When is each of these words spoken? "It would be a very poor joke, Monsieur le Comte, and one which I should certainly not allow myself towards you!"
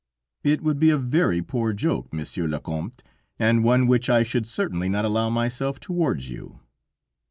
"It 0.43 0.63
would 0.63 0.79
be 0.79 0.89
a 0.89 0.97
very 0.97 1.43
poor 1.43 1.73
joke, 1.73 2.11
Monsieur 2.11 2.47
le 2.47 2.59
Comte, 2.59 3.03
and 3.37 3.63
one 3.63 3.85
which 3.85 4.09
I 4.09 4.23
should 4.23 4.47
certainly 4.47 4.89
not 4.89 5.05
allow 5.05 5.29
myself 5.29 5.79
towards 5.79 6.27
you!" 6.27 6.59